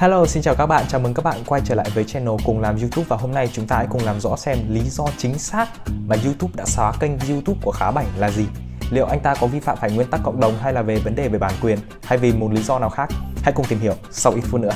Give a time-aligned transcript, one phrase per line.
[0.00, 2.60] Hello, xin chào các bạn, chào mừng các bạn quay trở lại với channel Cùng
[2.60, 5.38] Làm YouTube Và hôm nay chúng ta hãy cùng làm rõ xem lý do chính
[5.38, 5.66] xác
[6.06, 8.46] mà YouTube đã xóa kênh YouTube của Khá Bảnh là gì.
[8.90, 11.14] Liệu anh ta có vi phạm phải nguyên tắc cộng đồng hay là về vấn
[11.14, 13.08] đề về bản quyền hay vì một lý do nào khác?
[13.42, 14.74] Hãy cùng tìm hiểu sau ít phút nữa.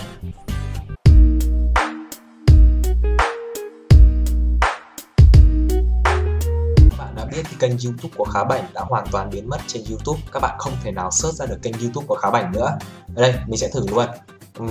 [7.32, 10.20] Biết thì kênh YouTube của Khá Bảnh đã hoàn toàn biến mất trên YouTube.
[10.32, 12.78] Các bạn không thể nào search ra được kênh YouTube của Khá Bảnh nữa.
[13.16, 14.06] Ở đây mình sẽ thử luôn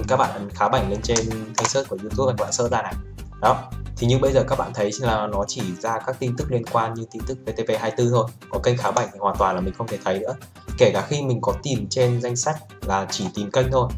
[0.07, 2.81] các bạn khá bảnh lên trên thanh search của youtube và các bạn search ra
[2.81, 2.93] này.
[3.41, 3.63] Đó.
[3.97, 6.63] Thì như bây giờ các bạn thấy là nó chỉ ra các tin tức liên
[6.71, 8.25] quan như tin tức VTV 24 thôi.
[8.49, 10.35] Có kênh khá bảnh thì hoàn toàn là mình không thể thấy nữa.
[10.77, 13.89] Kể cả khi mình có tìm trên danh sách là chỉ tìm kênh thôi.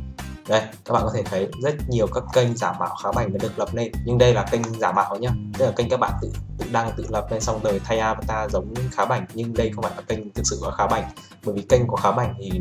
[0.48, 3.40] Đây, các bạn có thể thấy rất nhiều các kênh giả mạo khá bảnh đã
[3.42, 3.92] được lập lên.
[4.06, 5.30] Nhưng đây là kênh giả mạo nhá.
[5.58, 8.52] Tức là kênh các bạn tự tự đăng, tự lập lên xong rồi thay avatar
[8.52, 9.26] giống khá bảnh.
[9.34, 11.04] Nhưng đây không phải là kênh thực sự của khá bảnh.
[11.46, 12.52] Bởi vì kênh của khá bảnh thì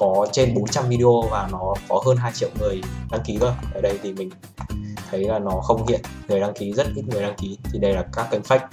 [0.00, 3.80] có trên 400 video và nó có hơn 2 triệu người đăng ký cơ ở
[3.80, 4.30] đây thì mình
[5.10, 7.92] thấy là nó không hiện người đăng ký rất ít người đăng ký thì đây
[7.92, 8.66] là các kênh fake.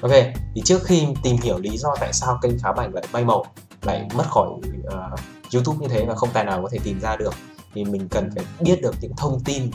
[0.00, 0.12] Ok
[0.54, 3.44] thì trước khi tìm hiểu lý do tại sao kênh khá bảnh lại bay màu
[3.82, 5.20] lại mất khỏi uh,
[5.54, 7.34] youtube như thế và không tài nào có thể tìm ra được
[7.74, 9.70] thì mình cần phải biết được những thông tin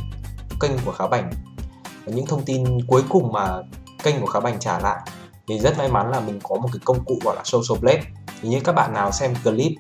[0.60, 1.32] kênh của khá bảnh.
[2.06, 3.62] Những thông tin cuối cùng mà
[4.04, 5.00] kênh của khá bảnh trả lại
[5.48, 8.04] thì rất may mắn là mình có một cái công cụ gọi là social blade.
[8.42, 9.72] Thì như các bạn nào xem clip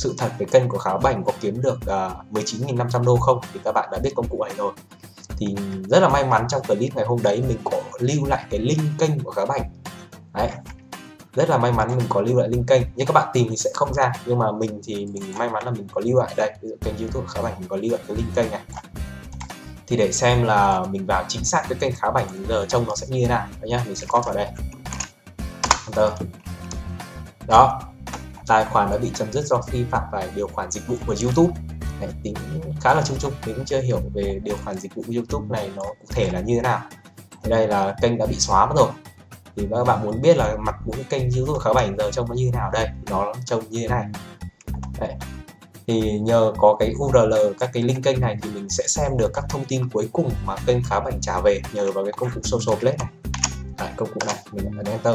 [0.00, 3.40] sự thật về kênh của Khá Bảnh có kiếm được à, uh, 19.500 đô không?
[3.54, 4.72] Thì các bạn đã biết công cụ này rồi.
[5.38, 5.46] Thì
[5.88, 8.80] rất là may mắn trong clip ngày hôm đấy mình có lưu lại cái link
[8.98, 9.70] kênh của Khá Bảnh.
[10.34, 10.50] Đấy.
[11.34, 12.82] Rất là may mắn mình có lưu lại link kênh.
[12.96, 14.12] Nhưng các bạn tìm thì sẽ không ra.
[14.26, 16.34] Nhưng mà mình thì mình may mắn là mình có lưu lại.
[16.36, 18.60] Đây ví dụ kênh youtube khá bảnh mình có lưu lại cái link kênh này.
[19.86, 22.96] Thì để xem là mình vào chính xác cái kênh khá bảnh giờ trông nó
[22.96, 23.46] sẽ như thế nào.
[23.60, 24.46] Đấy nhá mình sẽ copy vào đây.
[25.86, 26.12] Enter.
[27.46, 27.80] Đó
[28.50, 31.14] tài khoản đã bị chấm dứt do vi phạm phải điều khoản dịch vụ của
[31.22, 31.52] YouTube.
[32.00, 32.34] Đấy, tính
[32.80, 35.46] khá là chung chung mình cũng chưa hiểu về điều khoản dịch vụ của YouTube
[35.50, 36.80] này nó cụ thể là như thế nào.
[37.42, 38.88] Thì đây là kênh đã bị xóa mất rồi.
[39.56, 42.34] Thì các bạn muốn biết là mặt mũi kênh YouTube khá bảnh giờ trông nó
[42.34, 42.70] như thế nào?
[42.72, 44.04] Đây nó trông như thế này.
[45.00, 45.14] Đấy.
[45.86, 49.30] thì nhờ có cái URL các cái link kênh này thì mình sẽ xem được
[49.34, 52.30] các thông tin cuối cùng mà kênh khá bảnh trả về nhờ vào cái công
[52.34, 53.08] cụ social blade này.
[53.78, 55.14] Đấy, công cụ này mình ấn enter.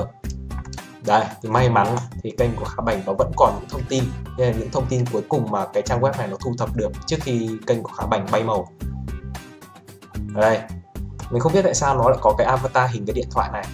[1.06, 4.04] Đây, thì may mắn thì kênh của Khá Bảnh nó vẫn còn những thông tin.
[4.38, 6.76] Đây là những thông tin cuối cùng mà cái trang web này nó thu thập
[6.76, 8.68] được trước khi kênh của Khá Bảnh bay màu.
[10.36, 10.60] Ở đây
[11.32, 13.66] Mình không biết tại sao nó lại có cái avatar hình cái điện thoại này.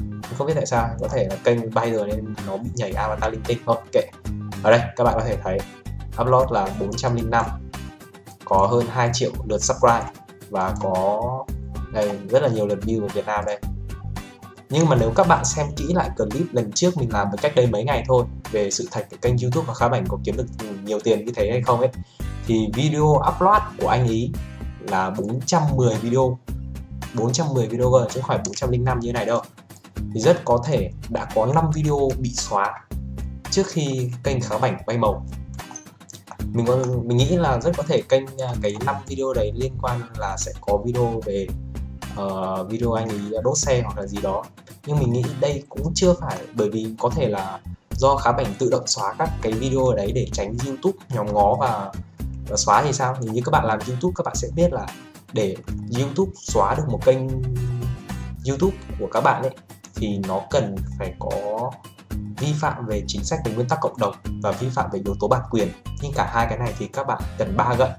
[0.00, 2.92] Mình không biết tại sao, có thể là kênh bay rồi nên nó bị nhảy
[2.92, 4.02] avatar linh tinh thôi, kệ
[4.62, 5.58] Ở đây các bạn có thể thấy
[6.20, 7.44] upload là 405
[8.44, 10.06] có hơn 2 triệu lượt subscribe
[10.50, 11.44] và có
[11.92, 13.58] đây rất là nhiều lượt view ở Việt Nam đây
[14.70, 17.66] nhưng mà nếu các bạn xem kỹ lại clip lần trước mình làm cách đây
[17.66, 20.46] mấy ngày thôi về sự thật cái kênh youtube và khá bảnh có kiếm được
[20.84, 21.90] nhiều tiền như thế hay không ấy
[22.46, 24.30] thì video upload của anh ấy
[24.80, 26.38] là 410 video.
[27.14, 29.42] 410 video cơ chứ không phải 405 như thế này đâu.
[30.14, 32.74] Thì rất có thể đã có 5 video bị xóa
[33.50, 35.26] trước khi kênh khá bảnh bay màu.
[36.52, 39.72] Mình có, mình nghĩ là rất có thể kênh à, cái 5 video đấy liên
[39.82, 41.46] quan là sẽ có video về
[42.22, 44.44] uh, video anh ấy đốt xe hoặc là gì đó.
[44.86, 48.54] Nhưng mình nghĩ đây cũng chưa phải bởi vì có thể là do khá bảnh
[48.58, 51.92] tự động xóa các cái video ở đấy để tránh youtube nhóm ngó và,
[52.48, 53.16] và xóa thì sao?
[53.20, 54.86] Thì như các bạn làm youtube các bạn sẽ biết là
[55.32, 55.56] để
[55.98, 57.18] youtube xóa được một kênh
[58.48, 59.52] youtube của các bạn ấy
[59.94, 61.70] thì nó cần phải có
[62.38, 65.14] vi phạm về chính sách về nguyên tắc cộng đồng và vi phạm về yếu
[65.20, 65.68] tố bản quyền.
[66.02, 67.90] Nhưng cả hai cái này thì các bạn cần ba gậy.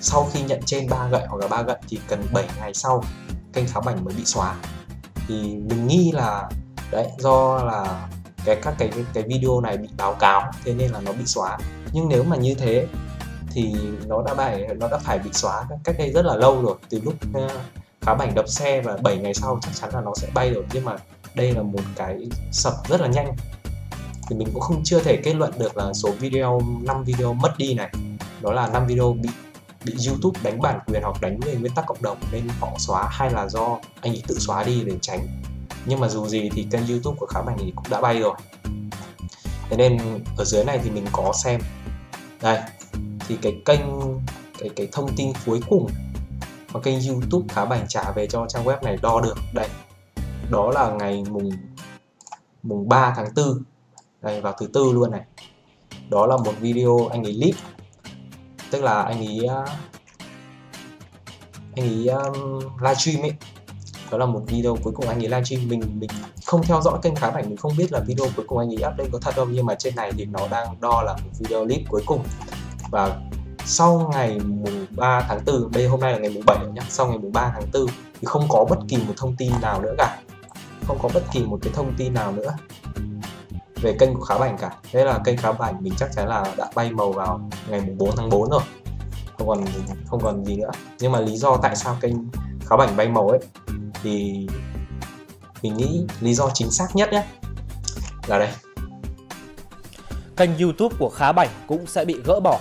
[0.00, 3.04] Sau khi nhận trên ba gậy hoặc là ba gậy thì cần 7 ngày sau
[3.52, 4.54] kênh khá bảnh mới bị xóa.
[5.28, 6.48] Thì mình nghi là,
[6.90, 8.08] đấy, do là
[8.44, 11.58] cái, các cái cái video này bị báo cáo, thế nên là nó bị xóa.
[11.92, 12.86] Nhưng nếu mà như thế
[13.54, 13.74] thì
[14.06, 16.76] nó đã phải nó đã phải bị xóa cách đây rất là lâu rồi.
[16.88, 17.48] Từ lúc ờ,
[18.00, 20.64] khá bảnh đập xe và 7 ngày sau chắc chắn là nó sẽ bay rồi.
[20.72, 20.96] Nhưng mà
[21.34, 23.36] đây là một cái sập rất là nhanh.
[24.28, 27.58] Thì mình cũng không, chưa thể kết luận được là số video 5 video mất
[27.58, 27.90] đi này.
[28.40, 29.28] Đó là 5 video bị
[29.84, 33.08] bị YouTube đánh bản quyền hoặc đánh về nguyên tắc cộng đồng nên họ xóa
[33.10, 35.42] hay là do anh ấy tự xóa đi để tránh.
[35.86, 38.34] Nhưng mà dù gì thì kênh YouTube của khá bảnh thì cũng đã bay rồi.
[39.70, 39.98] Thế nên
[40.36, 41.60] ở dưới này thì mình có xem.
[42.42, 42.60] Đây,
[43.28, 43.80] thì cái kênh,
[44.58, 45.90] cái cái thông tin cuối cùng
[46.72, 49.36] mà kênh YouTube khá bảnh trả về cho trang web này đo được.
[49.54, 49.68] Đây,
[50.50, 51.50] đó là ngày mùng
[52.62, 53.62] mùng 3 tháng 4
[54.22, 55.22] đây, vào thứ tư luôn này.
[56.10, 57.54] Đó là một video anh ấy clip
[58.72, 59.64] tức là anh ấy ờ,
[61.76, 63.32] anh ấy um, ờ, livestream ấy.
[64.10, 65.68] Đó là một video cuối cùng anh ấy livestream.
[65.68, 66.10] Mình mình
[66.46, 68.90] không theo dõi kênh khá ảnh mình không biết là video cuối cùng anh ấy
[68.92, 71.30] up lên có thật không nhưng mà trên này thì nó đang đo là một
[71.38, 72.24] video clip cuối cùng.
[72.90, 73.20] Và
[73.64, 77.06] sau ngày mùng 3 tháng 4 đây hôm nay là ngày mùng 7 nhé sau
[77.06, 79.94] ngày mùng 3 tháng 4 thì không có bất kỳ một thông tin nào nữa
[79.98, 80.18] cả.
[80.86, 82.54] Không có bất kỳ một cái thông tin nào nữa
[83.82, 86.44] về kênh của Khá Bảnh cả thế là kênh Khá Bảnh mình chắc chắn là
[86.56, 88.62] đã bay màu vào ngày mùng 4 tháng 4 rồi
[89.38, 89.64] không còn
[90.06, 92.12] không còn gì nữa nhưng mà lý do tại sao kênh
[92.66, 93.40] Khá Bảnh bay màu ấy
[94.02, 94.46] thì
[95.62, 97.24] mình nghĩ lý do chính xác nhất nhé
[98.26, 98.48] là đây
[100.36, 102.60] kênh YouTube của Khá Bảnh cũng sẽ bị gỡ bỏ.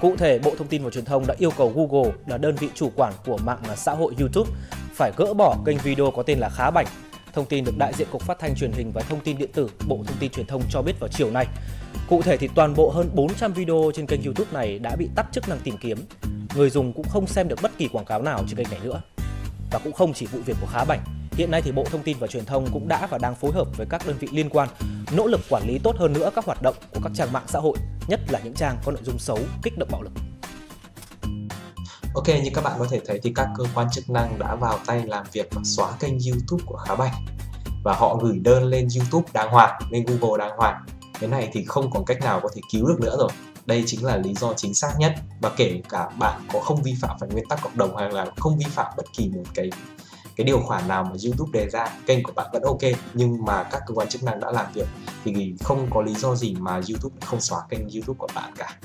[0.00, 2.68] Cụ thể, Bộ Thông tin và Truyền thông đã yêu cầu Google là đơn vị
[2.74, 4.50] chủ quản của mạng xã hội YouTube
[4.94, 6.86] phải gỡ bỏ kênh video có tên là Khá Bảnh.
[7.36, 9.70] Thông tin được đại diện Cục Phát thanh Truyền hình và Thông tin điện tử
[9.88, 11.46] Bộ Thông tin Truyền thông cho biết vào chiều nay.
[12.08, 15.26] Cụ thể thì toàn bộ hơn 400 video trên kênh YouTube này đã bị tắt
[15.32, 15.98] chức năng tìm kiếm.
[16.54, 19.02] Người dùng cũng không xem được bất kỳ quảng cáo nào trên kênh này nữa.
[19.70, 21.00] Và cũng không chỉ vụ việc của Khá Bảnh,
[21.36, 23.76] Hiện nay thì Bộ Thông tin và Truyền thông cũng đã và đang phối hợp
[23.76, 24.68] với các đơn vị liên quan
[25.16, 27.58] nỗ lực quản lý tốt hơn nữa các hoạt động của các trang mạng xã
[27.58, 27.76] hội,
[28.08, 30.12] nhất là những trang có nội dung xấu, kích động bạo lực.
[32.16, 34.78] Ok, như các bạn có thể thấy thì các cơ quan chức năng đã vào
[34.86, 37.12] tay làm việc và xóa kênh YouTube của Khá Bảnh
[37.84, 40.84] và họ gửi đơn lên YouTube đàng hoàng, lên Google đàng hoàng.
[41.20, 43.28] Thế này thì không còn cách nào có thể cứu được nữa rồi.
[43.66, 46.94] Đây chính là lý do chính xác nhất và kể cả bạn có không vi
[47.00, 49.70] phạm phải nguyên tắc cộng đồng hay là không vi phạm bất kỳ một cái
[50.36, 52.82] cái điều khoản nào mà YouTube đề ra kênh của bạn vẫn ok
[53.14, 54.86] nhưng mà các cơ quan chức năng đã làm việc
[55.24, 58.76] thì không có lý do gì mà YouTube không xóa kênh YouTube của bạn cả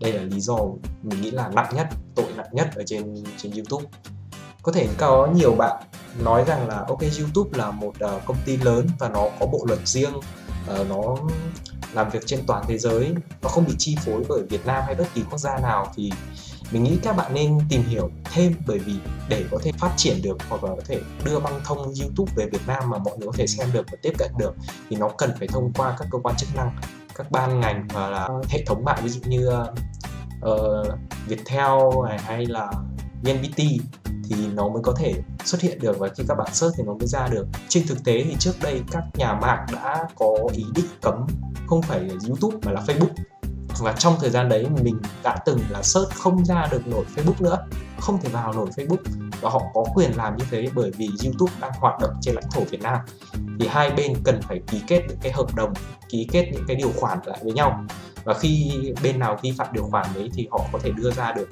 [0.00, 0.56] đây là lý do
[1.02, 3.84] mình nghĩ là nặng nhất tội nặng nhất ở trên trên YouTube.
[4.62, 5.82] Có thể có nhiều bạn
[6.24, 9.64] nói rằng là ok YouTube là một uh, công ty lớn và nó có bộ
[9.68, 11.16] luật riêng uh, nó
[11.92, 14.94] làm việc trên toàn thế giới nó không bị chi phối bởi Việt Nam hay
[14.94, 16.10] bất kỳ quốc gia nào thì
[16.72, 18.94] mình nghĩ các bạn nên tìm hiểu thêm bởi vì
[19.28, 22.46] để có thể phát triển được hoặc là có thể đưa băng thông YouTube về
[22.52, 24.54] Việt Nam mà mọi người có thể xem được và tiếp cận được
[24.90, 26.76] thì nó cần phải thông qua các cơ quan chức năng
[27.14, 29.50] các ban ngành và là hệ thống mạng ví dụ như
[30.44, 30.86] uh,
[31.26, 31.78] Viettel
[32.08, 32.72] này, hay là
[33.22, 33.58] VNPT
[34.28, 35.14] thì nó mới có thể
[35.44, 37.46] xuất hiện được và khi các bạn search thì nó mới ra được.
[37.68, 41.26] Trên thực tế thì trước đây các nhà mạng đã có ý định cấm
[41.66, 43.08] không phải YouTube mà là Facebook
[43.80, 47.42] và trong thời gian đấy mình đã từng là search không ra được nổi Facebook
[47.42, 47.66] nữa
[48.00, 49.30] không thể vào nổi Facebook.
[49.40, 52.50] Và họ có quyền làm như thế bởi vì YouTube đang hoạt động trên lãnh
[52.50, 52.98] thổ Việt Nam.
[53.60, 55.72] Thì hai bên cần phải ký kết những cái hợp đồng
[56.08, 57.84] ký kết những cái điều khoản lại với nhau.
[58.24, 61.32] Và khi bên nào vi phạm điều khoản đấy thì họ có thể đưa ra
[61.32, 61.48] được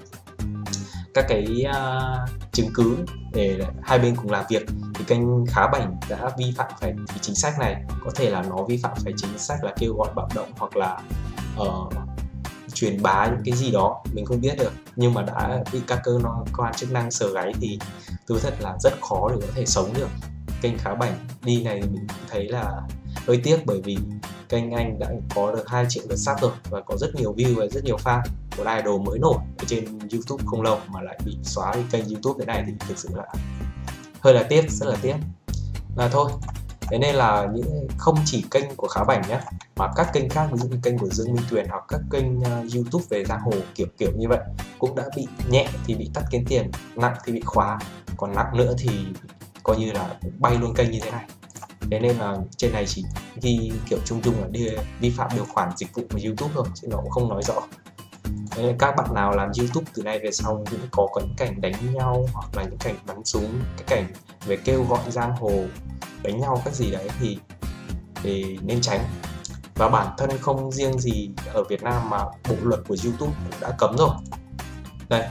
[1.15, 2.97] các cái uh, chứng cứ
[3.33, 4.67] để hai bên cùng làm việc.
[4.95, 7.83] Thì kênh khá bảnh đã vi phạm phải chính sách này.
[8.05, 10.77] Có thể là nó vi phạm phải chính sách là kêu gọi bạo động hoặc
[10.77, 10.99] là
[11.61, 11.93] uh,
[12.75, 14.73] truyền bá những cái gì đó, mình không biết được.
[14.97, 16.19] Nhưng mà đã bị các cơ
[16.57, 17.79] quan chức năng sờ gáy thì
[18.27, 20.09] tôi thật là rất khó để có thể sống được.
[20.63, 22.81] Kênh khá bảnh, đi này mình thấy là
[23.27, 23.99] hơi tiếc bởi vì
[24.49, 27.55] kênh anh đã có được 2 triệu lượt sub rồi và có rất nhiều view
[27.55, 28.21] và rất nhiều fan.
[28.59, 32.05] Một idol mới nổi ở trên YouTube không lâu mà lại bị xóa đi kênh
[32.05, 33.25] YouTube thế này thì thực sự là
[34.21, 35.15] hơi là tiếc, rất là tiếc.
[35.97, 36.31] Và thôi
[36.93, 39.41] thế nên là những không chỉ kênh của khá bảnh nhé
[39.77, 42.39] mà các kênh khác ví dụ như kênh của dương minh tuyền hoặc các kênh
[42.39, 44.41] uh, youtube về giang hồ kiểu kiểu như vậy
[44.79, 47.79] cũng đã bị nhẹ thì bị tắt kiếm tiền nặng thì bị khóa
[48.17, 48.91] còn nặng nữa thì
[49.63, 51.25] coi như là bay luôn kênh như thế này.
[51.91, 53.05] Thế nên là trên này chỉ
[53.43, 54.69] ghi kiểu chung chung là đi
[55.01, 57.55] vi phạm điều khoản dịch vụ của youtube thôi chứ nó cũng không nói rõ
[58.57, 61.95] nên các bạn nào làm youtube từ nay về sau cũng có những cảnh đánh
[61.95, 64.13] nhau hoặc là những cảnh bắn súng, cái cảnh
[64.47, 65.53] về kêu gọi giang hồ,
[66.23, 67.39] đánh nhau các gì đấy thì
[68.23, 69.01] thì nên tránh.
[69.75, 73.61] Và bản thân không riêng gì ở Việt Nam mà bộ luật của YouTube cũng
[73.61, 74.11] đã cấm rồi.
[75.09, 75.25] Đây,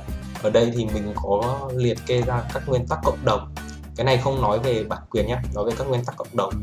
[0.43, 3.55] ở đây thì mình có liệt kê ra các nguyên tắc cộng đồng.
[3.95, 6.53] Cái này không nói về bản quyền nhé nói về các nguyên tắc cộng đồng.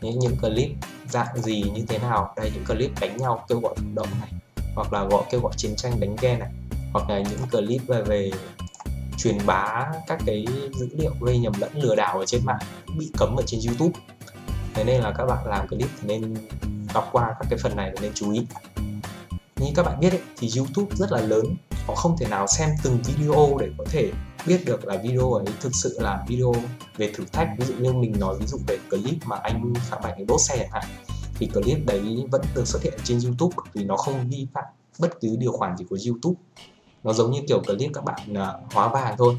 [0.00, 0.70] Những những clip
[1.08, 4.32] dạng gì như thế nào, đây, những clip đánh nhau, kêu gọi cộng đồng này
[4.78, 6.48] hoặc là gọi kêu gọi chiến tranh đánh ghen này
[6.92, 8.30] hoặc là những clip về về
[9.16, 12.58] truyền bá các cái dữ liệu gây nhầm lẫn lừa đảo ở trên mạng
[12.98, 14.00] bị cấm ở trên YouTube.
[14.74, 16.34] Thế nên là các bạn làm clip thì nên
[16.94, 18.46] đọc qua các cái phần này và nên chú ý.
[19.56, 21.44] Như các bạn biết ấy, thì YouTube rất là lớn
[21.86, 24.10] họ không thể nào xem từng video để có thể
[24.46, 26.54] biết được là video ấy thực sự là video
[26.96, 27.48] về thử thách.
[27.58, 30.56] Ví dụ như mình nói ví dụ về clip mà anh phạm bảnh đốt xe
[30.56, 30.84] chẳng hạn
[31.38, 34.64] thì clip đấy vẫn được xuất hiện trên YouTube vì nó không vi phạm
[34.98, 36.40] bất cứ điều khoản gì của YouTube.
[37.04, 39.36] Nó giống như kiểu clip các bạn uh, hóa vàng thôi.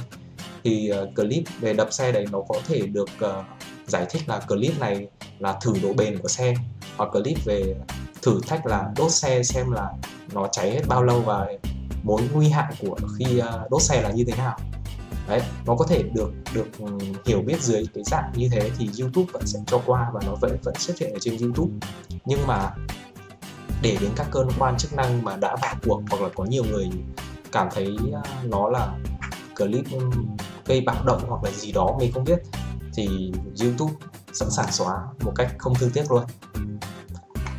[0.64, 3.46] Thì uh, clip về đập xe đấy nó có thể được uh,
[3.88, 5.08] giải thích là clip này
[5.40, 6.54] là thử độ bền của xe
[6.98, 7.76] hoặc clip về
[8.22, 9.94] thử thách là đốt xe xem là
[10.34, 11.48] nó cháy hết bao lâu và
[12.04, 14.58] mối nguy hại của khi uh, đốt xe là như thế nào
[15.30, 16.86] đấy, nó có thể được được ừ,
[17.26, 20.36] hiểu biết dưới cái dạng như thế thì YouTube vẫn sẽ cho qua và nó
[20.42, 21.72] vẫn vẫn xuất hiện ở trên YouTube.
[22.26, 22.72] Nhưng mà
[23.82, 26.64] để đến các cơ quan chức năng mà đã vào cuộc hoặc là có nhiều
[26.64, 26.90] người
[27.52, 28.98] cảm thấy à, nó là
[29.58, 30.00] clip ừ,
[30.66, 32.40] gây bạo động hoặc là gì đó mình không biết,
[32.94, 33.32] thì
[33.62, 33.94] YouTube
[34.34, 36.24] sẵn sàng xóa một cách không thương tiếc luôn.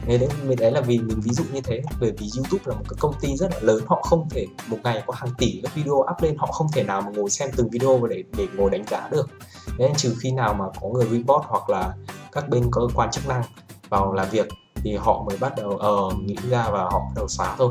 [0.07, 1.83] Thế đấy, mình đấy là vì mình ví dụ như thế.
[2.01, 4.79] Bởi vì YouTube là một cái công ty rất là lớn họ không thể một
[4.85, 7.51] ngày có hàng tỷ các video up lên họ không thể nào mà ngồi xem
[7.57, 9.31] từng video và để để ngồi đánh giá được.
[9.79, 11.95] Nên trừ khi nào mà có người report hoặc là
[12.33, 13.43] các bên cơ quan chức năng
[13.89, 17.13] vào làm việc thì họ mới bắt đầu ờ uh, nghĩ ra và họ bắt
[17.17, 17.71] đầu xóa thôi.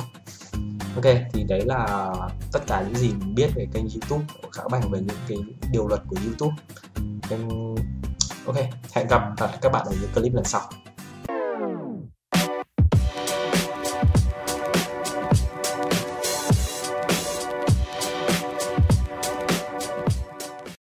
[0.95, 2.13] Ok thì đấy là
[2.51, 5.37] tất cả những gì mình biết về kênh youtube của khá Bằng về những cái
[5.71, 6.55] điều luật của youtube.
[7.29, 7.49] Nên
[8.45, 8.55] ok
[8.93, 10.61] hẹn gặp lại các bạn ở những clip lần sau.